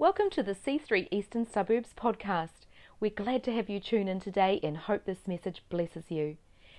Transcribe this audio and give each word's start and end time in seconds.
Welcome 0.00 0.30
to 0.30 0.44
the 0.44 0.54
C3 0.54 1.08
Eastern 1.10 1.44
Suburbs 1.44 1.92
podcast. 1.92 2.68
We're 3.00 3.10
glad 3.10 3.42
to 3.42 3.52
have 3.52 3.68
you 3.68 3.80
tune 3.80 4.06
in 4.06 4.20
today 4.20 4.60
and 4.62 4.76
hope 4.76 5.04
this 5.04 5.26
message 5.26 5.64
blesses 5.68 6.04
you. 6.08 6.36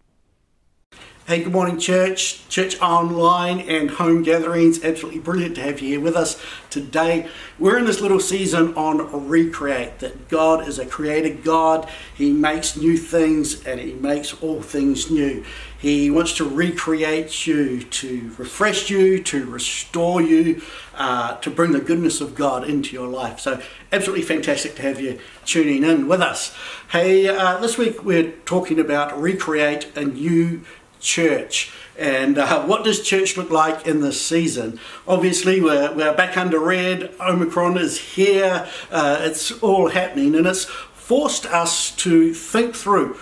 Hey, 1.27 1.43
good 1.43 1.53
morning, 1.53 1.81
church, 1.81 2.49
church 2.49 2.81
online, 2.81 3.59
and 3.59 3.91
home 3.91 4.23
gatherings. 4.23 4.85
Absolutely 4.85 5.19
brilliant 5.19 5.57
to 5.57 5.63
have 5.63 5.81
you 5.81 5.89
here 5.89 6.01
with 6.01 6.15
us 6.15 6.41
today. 6.71 7.29
We're 7.59 7.79
in 7.79 7.85
this 7.85 8.01
little 8.01 8.21
season 8.21 8.73
on 8.75 9.27
Recreate 9.29 9.99
that 9.99 10.29
God 10.29 10.69
is 10.69 10.79
a 10.79 10.87
creator 10.87 11.35
God. 11.35 11.89
He 12.15 12.31
makes 12.31 12.77
new 12.77 12.97
things 12.97 13.67
and 13.67 13.81
He 13.81 13.95
makes 13.95 14.41
all 14.41 14.63
things 14.63 15.11
new. 15.11 15.45
He 15.77 16.13
wants 16.13 16.33
to 16.37 16.49
recreate 16.49 17.45
you, 17.45 17.83
to 17.83 18.31
refresh 18.39 18.89
you, 18.89 19.21
to 19.25 19.47
restore 19.47 20.23
you, 20.23 20.63
uh, 20.95 21.39
to 21.39 21.51
bring 21.51 21.73
the 21.73 21.81
goodness 21.81 22.21
of 22.21 22.37
God 22.37 22.69
into 22.69 22.95
your 22.95 23.09
life. 23.09 23.41
So, 23.41 23.61
absolutely 23.91 24.25
fantastic 24.25 24.77
to 24.77 24.83
have 24.83 25.01
you 25.01 25.19
tuning 25.45 25.83
in 25.83 26.07
with 26.07 26.21
us. 26.21 26.57
Hey, 26.93 27.27
uh, 27.27 27.59
this 27.59 27.77
week 27.77 28.05
we're 28.05 28.31
talking 28.45 28.79
about 28.79 29.21
Recreate 29.21 29.91
a 29.97 30.05
New 30.05 30.63
church. 31.01 31.73
And 31.99 32.39
uh, 32.39 32.63
what 32.67 32.85
does 32.85 33.03
church 33.03 33.37
look 33.37 33.51
like 33.51 33.87
in 33.87 34.01
this 34.01 34.25
season? 34.25 34.81
Obviously, 35.07 35.61
we're, 35.61 35.95
we're 35.95 36.15
back 36.15 36.37
under 36.37 36.59
red. 36.59 37.15
Omicron 37.21 37.79
is 37.79 37.99
here. 37.99 38.69
Uh, 38.91 39.19
it's 39.21 39.53
all 39.63 39.89
happening, 39.91 40.35
and 40.35 40.47
it's 40.47 40.65
forced 40.65 41.47
us 41.47 41.93
to 41.97 42.35
think 42.35 42.75
through 42.75 43.17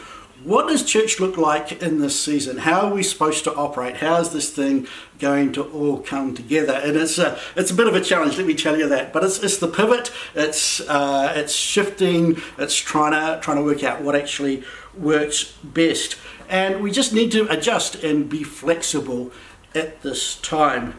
what 0.44 0.68
does 0.68 0.84
church 0.84 1.20
look 1.20 1.38
like 1.38 1.82
in 1.82 2.00
this 2.00 2.20
season? 2.20 2.58
How 2.58 2.82
are 2.82 2.94
we 2.94 3.02
supposed 3.02 3.44
to 3.44 3.54
operate? 3.54 3.96
How 3.96 4.20
is 4.20 4.30
this 4.30 4.50
thing 4.50 4.86
going 5.18 5.52
to 5.52 5.64
all 5.64 6.00
come 6.00 6.34
together? 6.34 6.74
And 6.74 6.96
it's 6.96 7.18
a, 7.18 7.38
it's 7.56 7.70
a 7.70 7.74
bit 7.74 7.88
of 7.88 7.94
a 7.94 8.00
challenge, 8.02 8.36
let 8.36 8.46
me 8.46 8.54
tell 8.54 8.76
you 8.76 8.86
that. 8.90 9.12
But 9.14 9.24
it's, 9.24 9.42
it's 9.42 9.56
the 9.56 9.68
pivot, 9.68 10.12
it's, 10.34 10.80
uh, 10.82 11.32
it's 11.34 11.54
shifting, 11.54 12.42
it's 12.58 12.76
trying 12.76 13.12
to, 13.12 13.40
trying 13.40 13.56
to 13.56 13.64
work 13.64 13.82
out 13.82 14.02
what 14.02 14.14
actually 14.14 14.64
works 14.94 15.44
best. 15.64 16.16
And 16.48 16.82
we 16.82 16.90
just 16.90 17.12
need 17.12 17.32
to 17.32 17.48
adjust 17.50 18.02
and 18.02 18.28
be 18.28 18.42
flexible 18.42 19.32
at 19.74 20.02
this 20.02 20.36
time. 20.36 20.98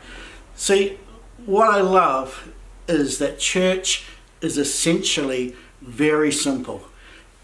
See, 0.56 0.98
what 1.46 1.70
I 1.70 1.82
love 1.82 2.52
is 2.88 3.18
that 3.20 3.40
church 3.40 4.06
is 4.42 4.58
essentially 4.58 5.56
very 5.82 6.32
simple. 6.32 6.88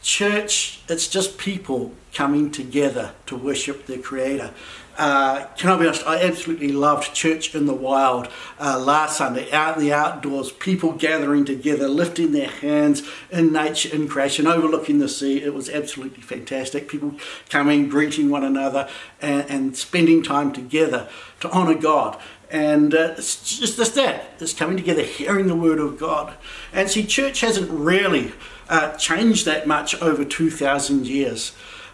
Church, 0.02 0.81
it's 0.89 1.07
just 1.07 1.38
people 1.38 1.94
coming 2.13 2.52
together 2.52 3.13
to 3.27 3.35
worship 3.35 3.85
their 3.85 3.99
Creator. 3.99 4.52
Uh, 4.97 5.45
can 5.58 5.69
I 5.69 5.77
be 5.77 5.88
honest? 5.88 6.05
I 6.05 6.21
absolutely 6.21 6.71
loved 6.71 7.13
Church 7.13 7.55
in 7.55 7.66
the 7.66 7.73
Wild 7.73 8.27
uh, 8.59 8.80
last 8.80 9.17
Sunday, 9.17 9.49
out 9.52 9.77
in 9.77 9.83
the 9.83 9.93
outdoors, 9.93 10.52
people 10.52 10.91
gathering 10.91 11.45
together, 11.45 11.88
lifting 11.88 12.31
their 12.31 12.49
hands 12.49 13.08
in 13.31 13.53
nature, 13.53 13.95
in 13.95 14.08
creation, 14.08 14.47
overlooking 14.47 14.99
the 14.99 15.08
sea. 15.08 15.41
It 15.41 15.53
was 15.53 15.69
absolutely 15.69 16.21
fantastic. 16.21 16.89
People 16.89 17.15
coming, 17.49 17.88
greeting 17.88 18.30
one 18.30 18.43
another, 18.43 18.89
and, 19.21 19.49
and 19.49 19.77
spending 19.77 20.23
time 20.23 20.52
together 20.52 21.08
to 21.39 21.49
honour 21.52 21.75
God. 21.75 22.19
And 22.49 22.93
uh, 22.93 23.13
it's 23.17 23.59
just, 23.59 23.77
just 23.77 23.95
that. 23.95 24.31
It's 24.39 24.53
coming 24.53 24.77
together, 24.77 25.03
hearing 25.03 25.47
the 25.47 25.55
Word 25.55 25.80
of 25.80 25.97
God. 25.97 26.33
And 26.73 26.89
see, 26.89 27.05
church 27.05 27.39
hasn't 27.41 27.71
really 27.71 28.33
uh, 28.72 28.95
changed 28.95 29.45
that 29.45 29.67
much 29.67 30.02
over 30.02 30.23
2,000 30.23 31.05
years. 31.05 31.53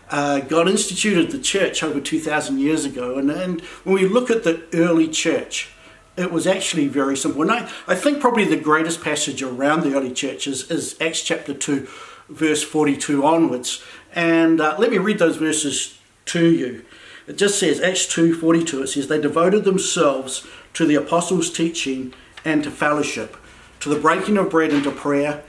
Uh, 0.10 0.40
God 0.40 0.70
instituted 0.70 1.32
the 1.32 1.40
church 1.40 1.84
over 1.84 2.00
2,000 2.00 2.60
years 2.60 2.86
ago. 2.86 3.18
And, 3.18 3.30
and 3.30 3.60
when 3.84 3.96
we 3.96 4.08
look 4.08 4.30
at 4.30 4.44
the 4.44 4.64
early 4.74 5.10
church, 5.10 5.72
it 6.16 6.32
was 6.32 6.48
actually 6.48 6.88
very 6.88 7.18
simple. 7.18 7.42
And 7.42 7.52
I, 7.52 7.70
I 7.88 7.96
think 7.96 8.22
probably 8.22 8.46
the 8.46 8.58
greatest 8.58 9.02
passage 9.02 9.42
around 9.42 9.82
the 9.82 9.96
early 9.96 10.14
church 10.14 10.48
is, 10.48 10.70
is 10.70 10.96
Acts 11.02 11.24
chapter 11.24 11.54
2, 11.54 11.88
verse 12.30 12.64
42 12.64 13.26
onwards. 13.26 13.84
And 14.14 14.62
uh, 14.62 14.76
let 14.78 14.92
me 14.92 15.00
read 15.00 15.20
those 15.20 15.38
verses 15.38 15.98
to 16.26 16.48
you. 16.48 16.86
It 17.26 17.38
just 17.38 17.60
says, 17.60 17.82
Acts 17.82 18.08
2 18.08 18.40
42, 18.40 18.84
it 18.84 18.88
says, 18.88 19.08
They 19.08 19.20
devoted 19.20 19.64
themselves 19.66 20.48
to 20.74 20.86
the 20.86 20.96
apostles' 20.96 21.52
teaching 21.52 22.14
and 22.46 22.64
to 22.64 22.72
fellowship, 22.72 23.36
to 23.80 23.90
the 23.90 24.00
breaking 24.00 24.38
of 24.38 24.52
bread 24.52 24.72
and 24.72 24.84
to 24.84 24.92
prayer. 24.92 25.44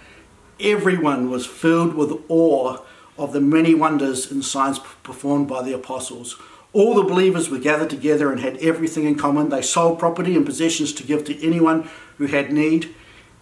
Everyone 0.61 1.31
was 1.31 1.47
filled 1.47 1.95
with 1.95 2.21
awe 2.29 2.79
of 3.17 3.33
the 3.33 3.41
many 3.41 3.75
wonders 3.75 4.31
and 4.31 4.45
signs 4.45 4.81
performed 5.05 5.47
by 5.47 5.63
the 5.63 5.73
apostles. 5.73 6.37
All 6.73 6.95
the 6.95 7.03
believers 7.03 7.49
were 7.49 7.59
gathered 7.59 7.91
together 7.91 8.33
and 8.33 8.41
had 8.41 8.57
everything 8.59 9.05
in 9.05 9.15
common. 9.15 9.49
They 9.49 9.63
sold 9.63 10.01
property 10.01 10.35
and 10.37 10.45
possessions 10.45 10.93
to 10.95 11.05
give 11.05 11.25
to 11.25 11.47
anyone 11.47 11.89
who 12.19 12.27
had 12.27 12.53
need. 12.53 12.95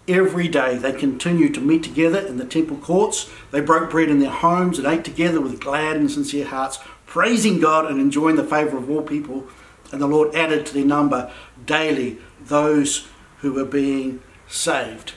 Every 0.06 0.46
day 0.46 0.76
they 0.76 0.92
continued 0.92 1.54
to 1.54 1.60
meet 1.60 1.82
together 1.82 2.20
in 2.20 2.36
the 2.36 2.44
temple 2.44 2.76
courts. 2.76 3.30
They 3.50 3.60
broke 3.60 3.90
bread 3.90 4.10
in 4.10 4.20
their 4.20 4.30
homes 4.30 4.78
and 4.78 4.86
ate 4.86 5.04
together 5.04 5.40
with 5.40 5.58
glad 5.58 5.96
and 5.96 6.10
sincere 6.10 6.46
hearts, 6.46 6.78
praising 7.06 7.58
God 7.58 7.90
and 7.90 7.98
enjoying 7.98 8.36
the 8.36 8.44
favour 8.44 8.76
of 8.76 8.90
all 8.90 9.02
people. 9.02 9.48
And 9.90 10.02
the 10.02 10.06
Lord 10.06 10.34
added 10.34 10.66
to 10.66 10.74
their 10.74 10.84
number 10.84 11.32
daily 11.64 12.18
those 12.40 13.08
who 13.38 13.54
were 13.54 13.64
being 13.64 14.20
saved. 14.46 15.14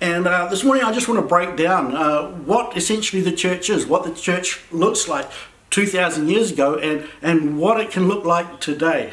And 0.00 0.26
uh, 0.26 0.46
this 0.46 0.64
morning 0.64 0.82
I 0.82 0.92
just 0.92 1.08
want 1.08 1.20
to 1.20 1.26
break 1.26 1.56
down 1.56 1.94
uh, 1.94 2.30
what 2.30 2.74
essentially 2.74 3.20
the 3.20 3.32
church 3.32 3.68
is, 3.68 3.86
what 3.86 4.04
the 4.04 4.14
church 4.14 4.60
looks 4.72 5.08
like 5.08 5.30
2,000 5.68 6.28
years 6.28 6.50
ago, 6.50 6.76
and, 6.76 7.06
and 7.20 7.58
what 7.58 7.78
it 7.78 7.90
can 7.90 8.08
look 8.08 8.24
like 8.24 8.60
today. 8.60 9.12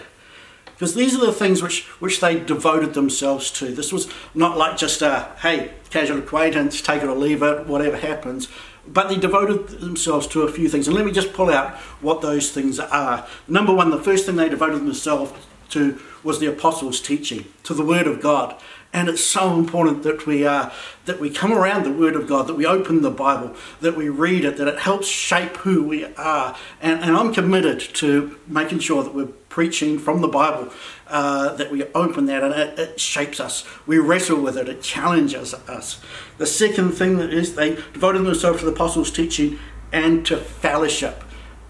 Because 0.66 0.96
these 0.96 1.14
are 1.14 1.26
the 1.26 1.34
things 1.34 1.62
which, 1.62 1.84
which 2.00 2.22
they 2.22 2.40
devoted 2.40 2.94
themselves 2.94 3.52
to. 3.52 3.74
This 3.74 3.92
was 3.92 4.08
not 4.34 4.58
like 4.58 4.78
just 4.78 5.02
a, 5.02 5.32
hey, 5.42 5.72
casual 5.90 6.20
acquaintance, 6.20 6.82
take 6.82 7.04
it 7.04 7.10
or 7.10 7.18
leave 7.18 7.44
it, 7.44 7.68
whatever 7.68 7.98
happens. 7.98 8.48
But 8.88 9.10
they 9.10 9.18
devoted 9.18 9.68
themselves 9.80 10.26
to 10.28 10.44
a 10.44 10.52
few 10.52 10.70
things. 10.70 10.88
And 10.88 10.96
let 10.96 11.06
me 11.06 11.12
just 11.12 11.34
pull 11.34 11.50
out 11.50 11.76
what 12.00 12.22
those 12.22 12.52
things 12.52 12.80
are. 12.80 13.28
Number 13.48 13.74
one, 13.74 13.90
the 13.90 14.02
first 14.02 14.26
thing 14.26 14.38
they 14.38 14.50
devoted 14.50 14.80
themselves 14.80 15.34
to 15.70 16.00
was 16.24 16.40
the 16.40 16.48
apostles' 16.48 17.02
teaching, 17.02 17.46
to 17.64 17.74
the 17.74 17.84
Word 17.84 18.08
of 18.08 18.22
God. 18.22 18.56
And 18.94 19.10
it's 19.10 19.24
so 19.24 19.58
important 19.58 20.04
that 20.04 20.26
we 20.26 20.46
uh, 20.46 20.70
that 21.06 21.20
we 21.20 21.30
come 21.30 21.52
around 21.52 21.84
the 21.84 21.92
Word 21.92 22.16
of 22.16 22.28
God, 22.28 22.48
that 22.48 22.56
we 22.56 22.66
open 22.66 23.02
the 23.02 23.12
Bible, 23.12 23.56
that 23.82 23.96
we 23.96 24.10
read 24.10 24.46
it, 24.46 24.58
that 24.58 24.68
it 24.68 24.80
helps 24.80 25.08
shape 25.08 25.58
who 25.58 25.84
we 25.84 26.06
are. 26.16 26.56
And, 26.82 27.02
and 27.02 27.16
I'm 27.16 27.34
committed 27.34 27.80
to 27.96 28.40
making 28.48 28.80
sure 28.80 29.04
that 29.04 29.14
we're 29.14 29.28
preaching 29.58 29.98
from 29.98 30.22
the 30.22 30.28
Bible, 30.28 30.72
uh, 31.08 31.56
that 31.56 31.72
we 31.72 31.84
open 31.96 32.28
that 32.28 32.44
and 32.44 32.54
it, 32.54 32.78
it, 32.78 33.00
shapes 33.00 33.40
us. 33.40 33.66
We 33.88 33.98
wrestle 33.98 34.40
with 34.40 34.56
it, 34.56 34.70
it 34.70 34.84
challenges 34.84 35.54
us. 35.54 36.00
The 36.38 36.46
second 36.46 36.92
thing 36.92 37.18
that 37.18 37.34
is 37.34 37.56
they 37.56 37.76
devoted 37.94 38.24
themselves 38.24 38.60
to 38.60 38.66
the 38.66 38.72
apostles' 38.72 39.10
teaching 39.10 39.58
and 39.92 40.26
to 40.28 40.38
fellowship. 40.38 41.24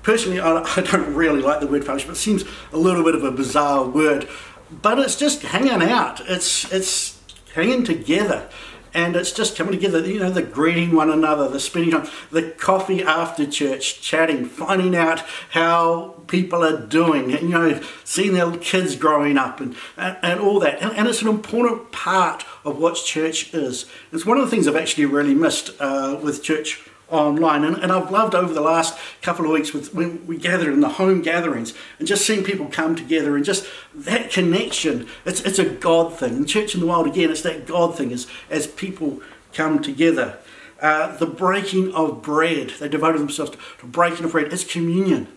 Personally, 0.04 0.40
I, 0.40 0.64
I 0.76 0.82
don't 0.82 1.14
really 1.14 1.42
like 1.42 1.62
the 1.62 1.68
word 1.68 1.86
fellowship. 1.86 2.10
It 2.10 2.16
seems 2.16 2.44
a 2.74 2.78
little 2.78 3.04
bit 3.04 3.16
of 3.16 3.24
a 3.24 3.32
bizarre 3.32 3.86
word 3.86 4.28
but 4.70 5.00
it's 5.00 5.16
just 5.16 5.42
hanging 5.42 5.88
out. 5.90 6.22
It's 6.28 6.72
it's 6.72 7.20
hanging 7.54 7.84
together, 7.84 8.50
and 8.94 9.16
it's 9.16 9.32
just 9.32 9.56
coming 9.56 9.74
together. 9.74 10.06
You 10.06 10.20
know, 10.20 10.30
the 10.30 10.42
greeting 10.42 10.96
one 10.96 11.10
another, 11.10 11.48
the 11.48 11.60
spending 11.60 11.92
time, 11.92 12.08
the 12.32 12.52
coffee 12.52 13.04
after 13.04 13.46
church, 13.46 14.02
chatting, 14.02 14.46
finding 14.46 14.96
out 14.96 15.20
how 15.52 16.16
people 16.28 16.64
are 16.64 16.86
doing. 16.86 17.30
You 17.30 17.50
know, 17.50 17.82
seeing 18.04 18.34
their 18.34 18.52
kids 18.58 18.96
growing 18.96 19.38
up, 19.38 19.60
and 19.60 19.76
and, 19.96 20.18
and 20.22 20.40
all 20.40 20.60
that. 20.60 20.82
And, 20.82 20.92
and, 20.98 21.08
it's 21.08 21.22
an 21.22 21.30
important 21.30 21.92
part 21.92 22.46
of 22.66 22.78
what 22.78 22.96
church 22.96 23.54
is. 23.54 23.86
It's 24.12 24.26
one 24.26 24.38
of 24.38 24.46
the 24.46 24.52
things 24.52 24.68
I've 24.68 24.76
actually 24.76 25.06
really 25.06 25.36
missed 25.36 25.72
uh, 25.80 26.20
with 26.22 26.44
church 26.44 26.87
online. 27.10 27.64
And, 27.64 27.78
and 27.78 27.92
I've 27.92 28.12
loved 28.12 28.36
over 28.36 28.54
the 28.54 28.62
last 28.62 28.98
couple 29.22 29.46
of 29.46 29.52
weeks 29.52 29.74
with 29.74 29.94
when 29.94 30.26
we 30.28 30.38
gathered 30.38 30.74
in 30.74 30.82
the 30.82 30.90
home 30.90 31.22
gatherings 31.22 31.74
and 32.00 32.08
just 32.08 32.26
seeing 32.26 32.44
people 32.44 32.68
come 32.68 32.96
together 32.96 33.36
and 33.36 33.46
just 33.46 33.68
that 33.94 34.32
connection. 34.32 35.08
It's, 35.26 35.42
it's 35.42 35.60
a 35.60 35.70
God 35.70 36.14
thing. 36.14 36.38
In 36.38 36.46
Church 36.46 36.74
in 36.74 36.82
the 36.82 36.88
Wild, 36.88 37.08
again, 37.08 37.32
it's 37.32 37.42
that 37.42 37.66
God 37.66 37.98
thing 37.98 38.12
as, 38.12 38.28
as 38.50 38.68
people 38.68 39.22
come 39.54 39.82
together. 39.82 40.38
Uh, 40.82 41.16
the 41.18 41.26
breaking 41.26 41.92
of 41.94 42.22
bread, 42.22 42.72
they 42.80 42.88
devoted 42.88 43.20
themselves 43.20 43.52
to, 43.52 43.58
to 43.80 43.86
breaking 43.86 44.26
of 44.26 44.32
bread. 44.32 44.54
It's 44.54 44.64
communion, 44.64 45.28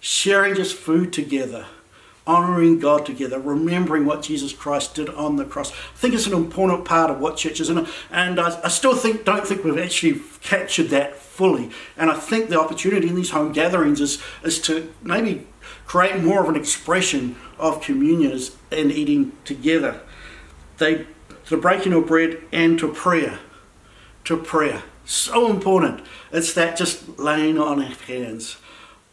sharing 0.00 0.54
just 0.54 0.74
food 0.74 1.12
together 1.12 1.66
honoring 2.28 2.78
God 2.78 3.06
together, 3.06 3.40
remembering 3.40 4.04
what 4.04 4.22
Jesus 4.22 4.52
Christ 4.52 4.94
did 4.94 5.08
on 5.08 5.36
the 5.36 5.46
cross. 5.46 5.72
I 5.72 5.96
think 5.96 6.14
it's 6.14 6.26
an 6.26 6.34
important 6.34 6.84
part 6.84 7.10
of 7.10 7.18
what 7.18 7.38
church 7.38 7.58
is, 7.58 7.70
and, 7.70 7.88
and 8.10 8.38
I, 8.38 8.60
I 8.62 8.68
still 8.68 8.94
think 8.94 9.24
don't 9.24 9.46
think 9.46 9.64
we've 9.64 9.78
actually 9.78 10.20
captured 10.42 10.90
that 10.90 11.16
fully. 11.16 11.70
And 11.96 12.10
I 12.10 12.14
think 12.14 12.50
the 12.50 12.60
opportunity 12.60 13.08
in 13.08 13.14
these 13.14 13.30
home 13.30 13.52
gatherings 13.52 14.00
is 14.00 14.22
is 14.44 14.60
to 14.62 14.92
maybe 15.02 15.46
create 15.86 16.22
more 16.22 16.42
of 16.42 16.48
an 16.50 16.56
expression 16.56 17.36
of 17.58 17.80
communion 17.80 18.38
and 18.70 18.92
eating 18.92 19.32
together. 19.44 20.00
They 20.76 21.06
to 21.46 21.56
breaking 21.56 21.94
of 21.94 22.06
bread 22.06 22.42
and 22.52 22.78
to 22.78 22.92
prayer, 22.92 23.38
to 24.24 24.36
prayer. 24.36 24.82
So 25.06 25.50
important. 25.50 26.02
It's 26.30 26.52
that 26.52 26.76
just 26.76 27.18
laying 27.18 27.58
on 27.58 27.80
of 27.82 28.02
hands 28.02 28.58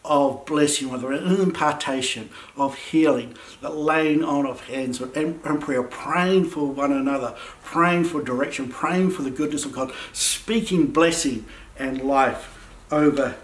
of 0.07 0.46
blessing, 0.46 0.90
whether 0.90 1.12
an 1.12 1.40
impartation 1.42 2.30
of 2.56 2.75
healing, 2.75 3.36
the 3.62 3.69
laying 3.69 4.24
on 4.24 4.46
of 4.46 4.62
hands 4.68 5.02
and, 5.02 5.40
and 5.44 5.62
prayer, 5.62 5.84
praying 5.84 6.46
for 6.46 6.68
one 6.68 6.92
another, 6.92 7.36
praying 7.63 8.04
for 8.04 8.22
direction, 8.22 8.69
praying 8.69 9.12
for 9.12 9.24
the 9.24 9.31
goodness 9.31 9.66
of 9.66 9.72
God, 9.72 9.92
speaking 10.13 10.88
blessing 10.88 11.46
and 11.78 12.02
life 12.02 12.69
over 12.92 13.36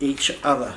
each 0.00 0.30
other. 0.42 0.74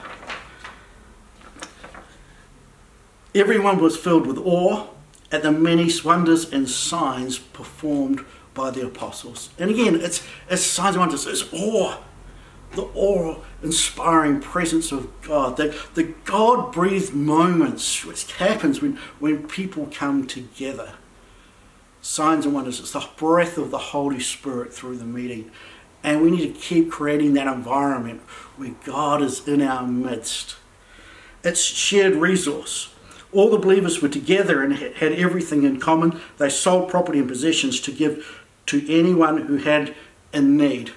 Everyone 3.33 3.79
was 3.79 3.95
filled 3.95 4.27
with 4.27 4.37
awe 4.37 4.87
at 5.31 5.43
the 5.43 5.51
many 5.51 5.89
wonders 6.03 6.51
and 6.51 6.69
signs 6.69 7.37
performed 7.37 8.25
by 8.53 8.71
the 8.71 8.85
apostles. 8.85 9.49
And 9.59 9.69
again, 9.69 9.95
it's, 10.01 10.27
it's 10.49 10.63
signs 10.63 10.95
and 10.95 11.01
wonders, 11.01 11.27
it's 11.27 11.45
awe 11.53 11.97
the 12.73 12.87
awe-inspiring 12.93 14.41
presence 14.41 14.91
of 14.91 15.09
God, 15.21 15.57
the, 15.57 15.75
the 15.95 16.13
God-breathed 16.25 17.13
moments 17.13 18.05
which 18.05 18.31
happens 18.33 18.81
when, 18.81 18.97
when 19.19 19.47
people 19.47 19.89
come 19.91 20.27
together. 20.27 20.93
Signs 22.01 22.45
and 22.45 22.53
wonders. 22.53 22.79
It's 22.79 22.93
the 22.93 23.07
breath 23.17 23.57
of 23.57 23.71
the 23.71 23.77
Holy 23.77 24.19
Spirit 24.19 24.73
through 24.73 24.97
the 24.97 25.05
meeting. 25.05 25.51
And 26.03 26.21
we 26.21 26.31
need 26.31 26.53
to 26.53 26.59
keep 26.59 26.89
creating 26.89 27.33
that 27.33 27.47
environment 27.47 28.21
where 28.55 28.75
God 28.85 29.21
is 29.21 29.45
in 29.47 29.61
our 29.61 29.85
midst. 29.85 30.55
It's 31.43 31.61
shared 31.61 32.15
resource. 32.15 32.93
All 33.31 33.49
the 33.49 33.57
believers 33.57 34.01
were 34.01 34.09
together 34.09 34.63
and 34.63 34.73
had 34.75 35.11
everything 35.11 35.63
in 35.63 35.79
common. 35.79 36.21
They 36.37 36.49
sold 36.49 36.89
property 36.89 37.19
and 37.19 37.27
possessions 37.27 37.79
to 37.81 37.91
give 37.91 38.45
to 38.67 38.91
anyone 38.91 39.47
who 39.47 39.57
had 39.57 39.93
a 40.33 40.41
need. 40.41 40.91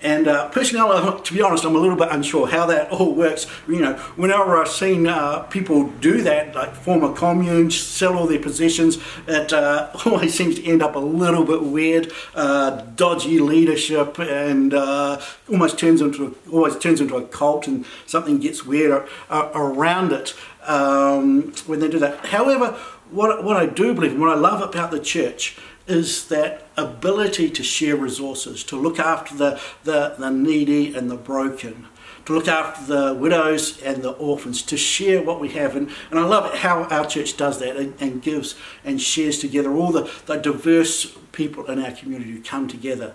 And 0.00 0.28
uh, 0.28 0.48
personally, 0.50 1.22
to 1.22 1.34
be 1.34 1.42
honest, 1.42 1.64
I'm 1.64 1.74
a 1.74 1.78
little 1.78 1.96
bit 1.96 2.08
unsure 2.10 2.46
how 2.46 2.66
that 2.66 2.90
all 2.90 3.14
works. 3.14 3.46
You 3.66 3.80
know, 3.80 3.94
whenever 4.16 4.56
I've 4.56 4.68
seen 4.68 5.06
uh, 5.06 5.40
people 5.44 5.88
do 5.88 6.22
that, 6.22 6.54
like 6.54 6.74
form 6.74 7.02
a 7.02 7.12
commune, 7.12 7.70
sell 7.70 8.16
all 8.16 8.26
their 8.26 8.38
possessions, 8.38 8.98
it 9.26 9.52
uh, 9.52 9.90
always 10.06 10.34
seems 10.34 10.56
to 10.56 10.64
end 10.64 10.82
up 10.82 10.94
a 10.94 11.00
little 11.00 11.44
bit 11.44 11.62
weird, 11.62 12.12
uh, 12.34 12.82
dodgy 12.96 13.40
leadership, 13.40 14.18
and 14.18 14.72
uh, 14.72 15.20
almost 15.48 15.78
turns 15.78 16.00
into 16.00 16.26
a, 16.26 16.50
always 16.50 16.78
turns 16.78 17.00
into 17.00 17.16
a 17.16 17.26
cult, 17.26 17.66
and 17.66 17.84
something 18.06 18.38
gets 18.38 18.64
weird 18.64 19.08
uh, 19.30 19.50
around 19.54 20.12
it 20.12 20.34
um, 20.66 21.52
when 21.66 21.80
they 21.80 21.88
do 21.88 21.98
that. 21.98 22.26
However, 22.26 22.78
what 23.10 23.42
what 23.42 23.56
I 23.56 23.66
do 23.66 23.94
believe 23.94 24.12
and 24.12 24.20
what 24.20 24.30
I 24.30 24.38
love 24.38 24.60
about 24.62 24.90
the 24.90 25.00
church 25.00 25.56
is 25.88 26.28
that 26.28 26.66
ability 26.76 27.50
to 27.50 27.62
share 27.62 27.96
resources, 27.96 28.62
to 28.64 28.76
look 28.76 28.98
after 28.98 29.34
the, 29.34 29.60
the, 29.84 30.14
the 30.18 30.30
needy 30.30 30.94
and 30.94 31.10
the 31.10 31.16
broken, 31.16 31.86
to 32.26 32.34
look 32.34 32.46
after 32.46 32.84
the 32.84 33.14
widows 33.14 33.80
and 33.80 34.02
the 34.02 34.10
orphans, 34.12 34.60
to 34.62 34.76
share 34.76 35.22
what 35.22 35.40
we 35.40 35.48
have. 35.48 35.74
And, 35.74 35.90
and 36.10 36.20
I 36.20 36.24
love 36.24 36.54
how 36.58 36.84
our 36.84 37.06
church 37.06 37.38
does 37.38 37.58
that 37.60 37.76
and, 37.76 37.94
and 38.00 38.22
gives 38.22 38.54
and 38.84 39.00
shares 39.00 39.38
together 39.38 39.72
all 39.72 39.90
the, 39.90 40.10
the 40.26 40.36
diverse 40.36 41.16
people 41.32 41.64
in 41.66 41.82
our 41.82 41.92
community 41.92 42.32
who 42.32 42.42
come 42.42 42.68
together. 42.68 43.14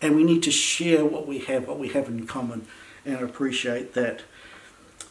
And 0.00 0.14
we 0.14 0.22
need 0.22 0.44
to 0.44 0.52
share 0.52 1.04
what 1.04 1.26
we 1.26 1.40
have, 1.40 1.66
what 1.66 1.78
we 1.78 1.88
have 1.88 2.06
in 2.06 2.26
common, 2.26 2.66
and 3.04 3.16
appreciate 3.16 3.94
that. 3.94 4.22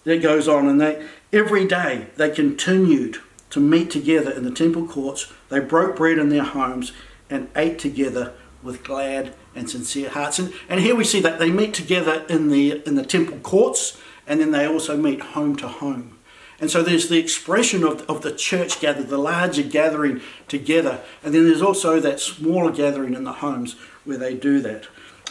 That 0.03 0.21
goes 0.21 0.47
on, 0.47 0.67
and 0.67 0.81
they 0.81 1.05
every 1.31 1.67
day 1.67 2.07
they 2.15 2.31
continued 2.31 3.17
to 3.51 3.59
meet 3.59 3.91
together 3.91 4.31
in 4.31 4.43
the 4.43 4.51
temple 4.51 4.87
courts. 4.87 5.31
They 5.51 5.59
broke 5.59 5.97
bread 5.97 6.17
in 6.17 6.29
their 6.29 6.43
homes 6.43 6.93
and 7.29 7.49
ate 7.55 7.77
together 7.77 8.33
with 8.63 8.83
glad 8.83 9.35
and 9.53 9.69
sincere 9.69 10.09
hearts. 10.09 10.39
And, 10.39 10.53
and 10.69 10.79
here 10.79 10.95
we 10.95 11.03
see 11.03 11.19
that 11.19 11.39
they 11.39 11.51
meet 11.51 11.73
together 11.73 12.25
in 12.29 12.49
the, 12.49 12.81
in 12.87 12.95
the 12.95 13.05
temple 13.05 13.37
courts 13.39 14.01
and 14.25 14.39
then 14.39 14.51
they 14.51 14.65
also 14.65 14.95
meet 14.95 15.21
home 15.21 15.55
to 15.57 15.67
home. 15.67 16.17
And 16.59 16.71
so 16.71 16.83
there's 16.83 17.09
the 17.09 17.17
expression 17.17 17.83
of, 17.83 18.01
of 18.09 18.21
the 18.21 18.31
church 18.31 18.79
gathered, 18.79 19.09
the 19.09 19.17
larger 19.17 19.63
gathering 19.63 20.21
together. 20.47 21.01
And 21.23 21.33
then 21.33 21.45
there's 21.45 21.61
also 21.61 21.99
that 21.99 22.19
smaller 22.19 22.71
gathering 22.71 23.13
in 23.13 23.23
the 23.23 23.33
homes 23.33 23.75
where 24.05 24.17
they 24.17 24.35
do 24.35 24.61
that. 24.61 24.87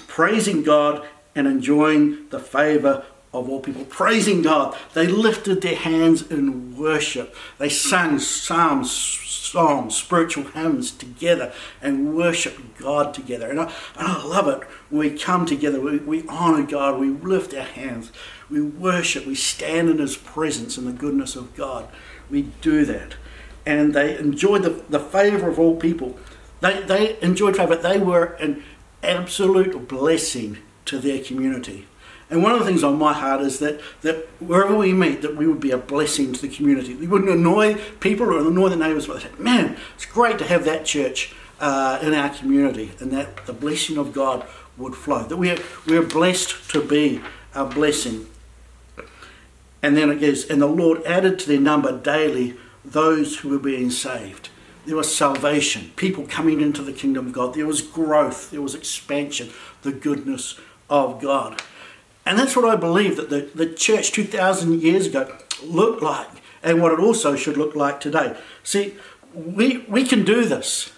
Praising 0.06 0.62
God 0.62 1.06
and 1.34 1.46
enjoying 1.46 2.28
the 2.30 2.40
favour 2.40 3.04
of 3.32 3.48
all 3.48 3.60
people, 3.60 3.84
praising 3.84 4.42
God. 4.42 4.76
They 4.94 5.06
lifted 5.06 5.62
their 5.62 5.76
hands 5.76 6.28
in 6.30 6.76
worship. 6.76 7.34
They 7.58 7.68
sang 7.68 8.18
psalms, 8.18 8.90
songs, 8.90 9.94
spiritual 9.94 10.44
hymns 10.44 10.90
together 10.90 11.52
and 11.80 12.16
worshiped 12.16 12.78
God 12.78 13.14
together. 13.14 13.48
And 13.48 13.60
I, 13.60 13.72
and 13.96 14.08
I 14.08 14.24
love 14.24 14.48
it 14.48 14.66
we 14.90 15.16
come 15.16 15.46
together, 15.46 15.80
we, 15.80 15.98
we 15.98 16.26
honour 16.28 16.66
God, 16.66 16.98
we 16.98 17.10
lift 17.10 17.54
our 17.54 17.62
hands, 17.62 18.10
we 18.50 18.60
worship, 18.60 19.26
we 19.26 19.34
stand 19.34 19.88
in 19.88 19.98
His 19.98 20.16
presence 20.16 20.76
and 20.76 20.86
the 20.86 20.92
goodness 20.92 21.36
of 21.36 21.54
God. 21.54 21.88
We 22.28 22.42
do 22.60 22.84
that. 22.86 23.14
And 23.64 23.94
they 23.94 24.18
enjoyed 24.18 24.62
the, 24.62 24.82
the 24.88 25.00
favour 25.00 25.48
of 25.48 25.58
all 25.58 25.76
people. 25.76 26.18
They, 26.60 26.82
they 26.82 27.18
enjoyed 27.20 27.56
favour. 27.56 27.76
They 27.76 27.98
were 27.98 28.24
an 28.40 28.64
absolute 29.02 29.88
blessing 29.88 30.58
to 30.86 30.98
their 30.98 31.22
community. 31.22 31.86
And 32.30 32.44
one 32.44 32.52
of 32.52 32.60
the 32.60 32.64
things 32.64 32.84
on 32.84 32.96
my 32.96 33.12
heart 33.12 33.40
is 33.40 33.58
that, 33.58 33.80
that 34.02 34.28
wherever 34.38 34.76
we 34.76 34.92
meet, 34.92 35.22
that 35.22 35.36
we 35.36 35.48
would 35.48 35.60
be 35.60 35.72
a 35.72 35.78
blessing 35.78 36.32
to 36.32 36.40
the 36.40 36.48
community. 36.48 36.94
We 36.94 37.08
wouldn't 37.08 37.30
annoy 37.30 37.74
people 37.98 38.26
or 38.26 38.38
annoy 38.38 38.68
the 38.68 38.76
neighbours, 38.76 39.08
but 39.08 39.22
say, 39.22 39.30
man, 39.36 39.76
it's 39.96 40.06
great 40.06 40.38
to 40.38 40.44
have 40.44 40.64
that 40.64 40.86
church 40.86 41.34
uh, 41.58 41.98
in 42.02 42.14
our 42.14 42.30
community 42.30 42.92
and 43.00 43.10
that 43.12 43.46
the 43.46 43.52
blessing 43.52 43.98
of 43.98 44.12
God 44.12 44.46
would 44.76 44.94
flow. 44.94 45.24
That 45.24 45.36
we 45.36 45.50
are, 45.50 45.58
we 45.86 45.96
are 45.96 46.02
blessed 46.02 46.70
to 46.70 46.82
be 46.82 47.20
a 47.54 47.64
blessing. 47.64 48.26
And 49.82 49.96
then 49.96 50.10
it 50.10 50.20
goes, 50.20 50.48
and 50.48 50.62
the 50.62 50.66
Lord 50.66 51.02
added 51.04 51.38
to 51.40 51.48
their 51.48 51.60
number 51.60 51.96
daily 51.96 52.56
those 52.84 53.38
who 53.38 53.48
were 53.48 53.58
being 53.58 53.90
saved. 53.90 54.50
There 54.86 54.96
was 54.96 55.14
salvation, 55.14 55.92
people 55.96 56.26
coming 56.26 56.60
into 56.60 56.82
the 56.82 56.92
kingdom 56.92 57.26
of 57.26 57.32
God. 57.32 57.54
There 57.54 57.66
was 57.66 57.82
growth, 57.82 58.50
there 58.50 58.62
was 58.62 58.74
expansion, 58.74 59.50
the 59.82 59.92
goodness 59.92 60.58
of 60.88 61.20
God. 61.20 61.62
And 62.26 62.38
that's 62.38 62.54
what 62.54 62.64
I 62.64 62.76
believe 62.76 63.16
that 63.16 63.30
the, 63.30 63.50
the 63.54 63.72
church 63.72 64.12
2,000 64.12 64.82
years 64.82 65.06
ago 65.06 65.36
looked 65.64 66.02
like 66.02 66.28
and 66.62 66.82
what 66.82 66.92
it 66.92 67.00
also 67.00 67.36
should 67.36 67.56
look 67.56 67.74
like 67.74 68.00
today. 68.00 68.36
See, 68.62 68.94
we, 69.34 69.78
we 69.88 70.04
can 70.04 70.24
do 70.24 70.44
this. 70.44 70.92